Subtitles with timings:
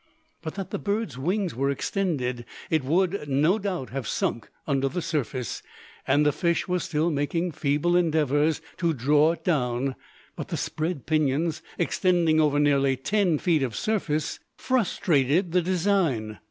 [0.41, 4.99] But that the bird's wings were extended, it would, no doubt, have sunk under the
[4.99, 5.61] surface;
[6.07, 9.93] and the fish was still making feeble endeavours to draw it down;
[10.35, 16.39] but the spread pinions, extending over nearly ten feet of surface, frustrated the design.